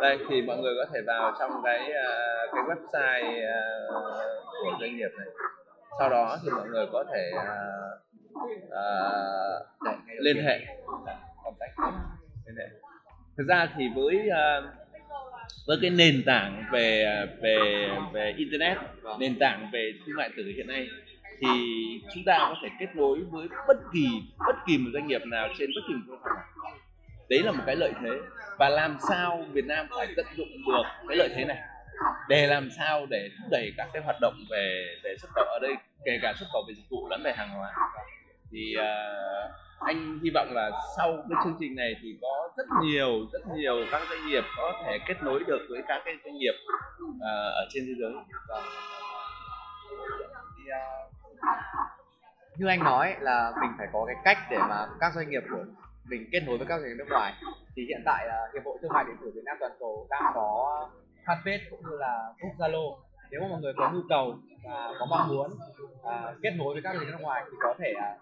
Đây 0.00 0.18
thì 0.28 0.42
mọi 0.42 0.58
người 0.58 0.74
có 0.84 0.90
thể 0.92 1.00
vào 1.06 1.34
trong 1.38 1.50
cái 1.64 1.92
à, 1.92 2.46
cái 2.54 2.64
website 2.64 3.46
à, 3.52 3.60
của 4.62 4.70
doanh 4.80 4.96
nghiệp 4.96 5.10
này. 5.18 5.28
Sau 5.98 6.10
đó 6.10 6.38
thì 6.42 6.50
mọi 6.50 6.68
người 6.68 6.86
có 6.92 7.04
thể 7.12 7.30
contact 9.80 10.02
liên 10.20 10.44
hệ 10.44 10.77
thực 13.38 13.46
ra 13.48 13.68
thì 13.76 13.88
với 13.94 14.28
ờ, 14.28 14.72
với 15.66 15.78
cái 15.82 15.90
nền 15.90 16.22
tảng 16.26 16.64
về 16.72 17.04
ờ, 17.04 17.26
về 17.42 17.88
về 18.12 18.34
internet 18.36 18.78
nền 19.18 19.38
tảng 19.38 19.70
về 19.72 19.92
thương 20.06 20.16
mại 20.16 20.28
điện 20.28 20.36
tử 20.36 20.52
hiện 20.56 20.66
nay 20.66 20.88
thì 21.40 21.48
chúng 22.14 22.24
ta 22.26 22.38
có 22.38 22.54
thể 22.62 22.68
kết 22.80 22.96
nối 22.96 23.18
với 23.30 23.48
bất 23.68 23.76
kỳ 23.92 24.06
bất 24.38 24.56
kỳ 24.66 24.78
một 24.78 24.90
doanh 24.92 25.06
nghiệp 25.06 25.22
nào 25.26 25.48
trên 25.58 25.70
bất 25.74 25.82
kỳ 25.88 25.94
một 25.94 26.16
platform 26.22 26.34
nào 26.34 26.78
đấy 27.28 27.42
là 27.42 27.52
một 27.52 27.62
cái 27.66 27.76
lợi 27.76 27.92
thế. 28.02 28.10
Và 28.58 28.68
làm 28.68 28.96
sao 29.08 29.44
Việt 29.52 29.64
Nam 29.64 29.86
phải 29.96 30.08
tận 30.16 30.26
dụng 30.36 30.48
được 30.66 30.82
cái 31.08 31.16
lợi 31.16 31.28
thế 31.34 31.44
này? 31.44 31.58
Để 32.28 32.46
làm 32.46 32.70
sao 32.70 33.06
để 33.10 33.28
thúc 33.38 33.48
đẩy 33.50 33.72
các 33.76 33.88
cái 33.92 34.02
hoạt 34.02 34.16
động 34.20 34.34
về 34.50 34.96
về 35.04 35.16
xuất 35.20 35.28
khẩu 35.34 35.44
ở 35.44 35.58
đây 35.62 35.74
kể 36.04 36.18
cả 36.22 36.34
xuất 36.38 36.46
khẩu 36.52 36.64
về 36.68 36.74
dịch 36.74 36.88
vụ 36.90 37.08
lẫn 37.08 37.22
về 37.22 37.32
hàng 37.32 37.50
hóa. 37.50 37.72
Thì 38.52 38.74
uh, 38.76 39.50
anh 39.78 40.18
hy 40.22 40.30
vọng 40.34 40.48
là 40.52 40.70
sau 40.96 41.16
cái 41.30 41.40
chương 41.44 41.56
trình 41.60 41.76
này 41.76 41.94
thì 42.02 42.18
có 42.22 42.48
rất 42.56 42.66
nhiều 42.82 43.26
rất 43.32 43.40
nhiều 43.56 43.84
các 43.90 44.02
doanh 44.10 44.26
nghiệp 44.26 44.44
có 44.56 44.72
thể 44.84 44.98
kết 45.06 45.22
nối 45.22 45.44
được 45.46 45.66
với 45.70 45.82
các 45.88 46.02
cái 46.04 46.14
doanh 46.24 46.38
nghiệp 46.38 46.54
à, 47.20 47.32
ở 47.54 47.66
trên 47.70 47.84
thế 47.86 47.92
giới. 48.00 48.12
Vâng. 48.48 48.64
Thì 50.56 50.70
à, 50.70 50.84
như 52.56 52.66
anh 52.66 52.84
nói 52.84 53.16
là 53.20 53.52
mình 53.60 53.70
phải 53.78 53.86
có 53.92 54.04
cái 54.06 54.16
cách 54.24 54.38
để 54.50 54.58
mà 54.58 54.86
các 55.00 55.12
doanh 55.14 55.30
nghiệp 55.30 55.42
của 55.50 55.64
mình 56.10 56.28
kết 56.32 56.40
nối 56.46 56.58
với 56.58 56.66
các 56.66 56.78
doanh 56.80 56.88
nghiệp 56.88 56.96
nước 56.98 57.08
ngoài. 57.10 57.34
Thì 57.76 57.82
hiện 57.88 58.02
tại 58.04 58.28
hiệp 58.54 58.64
hội 58.64 58.78
thương 58.82 58.92
mại 58.92 59.04
điện 59.04 59.16
tử 59.20 59.32
Việt 59.34 59.44
Nam 59.44 59.56
toàn 59.60 59.72
cầu 59.78 60.06
đang 60.10 60.22
có 60.34 60.88
fanpage 61.26 61.60
cũng 61.70 61.80
như 61.90 61.96
là 61.96 62.32
group 62.38 62.56
Zalo 62.58 63.07
nếu 63.30 63.40
mà 63.40 63.48
mọi 63.48 63.60
người 63.60 63.72
có 63.76 63.90
nhu 63.94 64.00
cầu 64.08 64.38
và 64.64 64.92
có 64.98 65.06
mong 65.06 65.28
muốn 65.28 65.50
à, 66.04 66.34
kết 66.42 66.50
nối 66.50 66.74
với 66.74 66.82
các 66.82 66.96
người 66.96 67.06
nước 67.06 67.18
ngoài 67.20 67.42
thì 67.50 67.56
có 67.60 67.74
thể 67.78 67.92
à, 68.00 68.16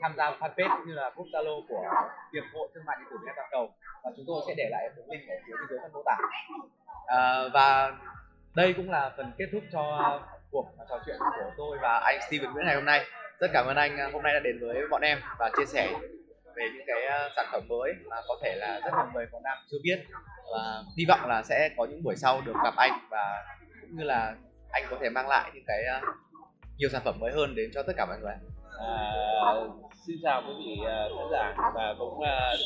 tham 0.00 0.14
gia 0.16 0.30
fanpage 0.30 0.76
cũng 0.78 0.86
như 0.86 0.94
là 0.94 1.10
group 1.10 1.26
Zalo 1.26 1.60
của 1.68 1.84
hiệp 2.32 2.44
hội 2.54 2.68
thương 2.74 2.84
mại 2.86 2.96
điện 3.00 3.08
tử 3.10 3.16
Việt 3.20 3.26
Nam 3.26 3.34
toàn 3.36 3.48
cầu. 3.50 3.70
Và 4.04 4.10
chúng 4.16 4.24
tôi 4.28 4.42
sẽ 4.46 4.54
để 4.56 4.68
lại 4.70 4.88
một 4.96 5.02
link 5.08 5.28
ở 5.28 5.34
phía 5.46 5.52
bên 5.52 5.66
dưới 5.70 5.78
phần 5.82 5.92
mô 5.92 6.02
tả. 6.06 6.16
À, 7.06 7.48
và 7.52 7.92
đây 8.54 8.72
cũng 8.72 8.90
là 8.90 9.10
phần 9.16 9.32
kết 9.38 9.46
thúc 9.52 9.62
cho 9.72 10.20
cuộc 10.50 10.66
trò 10.88 10.98
chuyện 11.06 11.16
của 11.18 11.50
tôi 11.56 11.78
và 11.82 11.98
anh 11.98 12.20
Steven 12.28 12.52
Nguyễn 12.52 12.66
ngày 12.66 12.74
hôm 12.74 12.84
nay. 12.84 13.04
Rất 13.38 13.50
cảm 13.52 13.66
ơn 13.66 13.76
anh 13.76 13.96
à, 13.96 14.10
hôm 14.12 14.22
nay 14.22 14.34
đã 14.34 14.40
đến 14.40 14.58
với 14.60 14.88
bọn 14.90 15.02
em 15.02 15.18
và 15.38 15.50
chia 15.56 15.66
sẻ 15.66 15.92
về 16.54 16.68
những 16.74 16.86
cái 16.86 17.06
à, 17.06 17.28
sản 17.36 17.46
phẩm 17.52 17.62
mới 17.68 17.92
mà 18.10 18.16
có 18.28 18.38
thể 18.42 18.56
là 18.56 18.80
rất 18.84 18.90
nhiều 18.96 19.06
người 19.14 19.26
còn 19.32 19.42
đang 19.42 19.58
chưa 19.70 19.78
biết. 19.82 20.04
Và 20.52 20.82
hy 20.98 21.04
vọng 21.08 21.28
là 21.28 21.42
sẽ 21.42 21.70
có 21.76 21.84
những 21.84 22.02
buổi 22.02 22.16
sau 22.16 22.40
được 22.46 22.54
gặp 22.64 22.74
anh 22.76 22.92
và 23.10 23.44
cũng 23.80 23.96
như 23.96 24.04
là 24.04 24.34
anh 24.72 24.84
có 24.90 24.96
thể 25.00 25.08
mang 25.10 25.28
lại 25.28 25.50
những 25.54 25.64
cái 25.66 25.84
ờ, 25.84 26.00
nhiều 26.78 26.88
sản 26.92 27.02
phẩm 27.04 27.14
mới 27.20 27.32
hơn 27.32 27.54
đến 27.54 27.70
cho 27.74 27.82
tất 27.82 27.92
cả 27.96 28.06
mọi 28.06 28.18
người 28.20 28.32
À, 28.78 29.12
xin 30.06 30.16
chào 30.22 30.42
quý 30.46 30.54
vị 30.58 30.82
ờ, 30.86 31.08
khán 31.16 31.26
giả. 31.32 31.54
Và 31.74 31.94
cũng 31.98 32.20
ờ, 32.20 32.56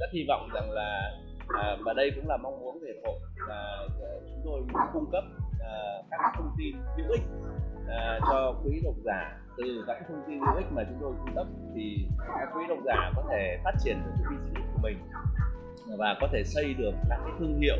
rất 0.00 0.06
hy 0.12 0.24
vọng 0.28 0.48
rằng 0.54 0.70
là 0.70 1.10
à, 1.48 1.76
và 1.84 1.92
đây 1.92 2.10
cũng 2.16 2.28
là 2.28 2.36
mong 2.36 2.60
muốn 2.60 2.80
của 2.80 2.86
hiệp 2.86 2.96
hội 3.06 3.18
là 3.48 3.86
chúng 4.28 4.40
tôi 4.44 4.60
muốn 4.60 4.82
cung 4.92 5.10
cấp 5.12 5.24
à, 5.60 5.72
các 6.10 6.32
thông 6.36 6.50
tin 6.58 6.76
hữu 6.96 7.10
ích 7.10 7.22
à, 7.88 8.18
cho 8.30 8.54
quý 8.64 8.80
độc 8.84 8.94
giả. 9.04 9.40
Từ 9.56 9.84
các 9.86 9.96
thông 10.08 10.22
tin 10.28 10.40
hữu 10.40 10.56
ích 10.56 10.66
mà 10.70 10.82
chúng 10.88 10.98
tôi 11.00 11.12
cung 11.18 11.34
cấp 11.34 11.46
thì 11.74 12.08
các 12.40 12.48
quý 12.56 12.64
độc 12.68 12.78
giả 12.86 13.12
có 13.16 13.24
thể 13.30 13.58
phát 13.64 13.74
triển 13.84 13.96
được 14.04 14.10
cái 14.18 14.38
business 14.38 14.72
của 14.72 14.80
mình 14.82 14.98
và 15.96 16.16
có 16.20 16.28
thể 16.32 16.44
xây 16.44 16.74
được 16.74 16.92
các 17.08 17.18
cái 17.24 17.32
thương 17.38 17.60
hiệu 17.60 17.76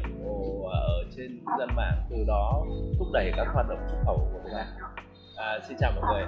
ở 0.70 1.04
trên 1.16 1.38
không 1.44 1.58
gian 1.58 1.68
mạng 1.76 2.06
từ 2.10 2.16
đó 2.26 2.66
thúc 2.98 3.08
đẩy 3.12 3.32
các 3.36 3.46
hoạt 3.54 3.68
động 3.68 3.78
xuất 3.86 3.98
khẩu 4.04 4.28
của 4.32 4.38
Việt 4.44 4.50
Nam. 4.52 4.66
À, 5.36 5.58
xin 5.68 5.76
chào 5.80 5.92
mọi 5.96 6.14
người. 6.14 6.24